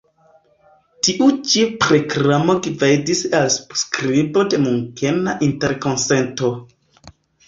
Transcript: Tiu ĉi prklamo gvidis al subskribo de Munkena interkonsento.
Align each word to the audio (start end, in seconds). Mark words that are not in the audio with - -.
Tiu 1.07 1.25
ĉi 1.49 1.65
prklamo 1.83 2.55
gvidis 2.67 3.21
al 3.39 3.45
subskribo 3.55 4.45
de 4.55 4.61
Munkena 4.63 5.35
interkonsento. 5.49 6.51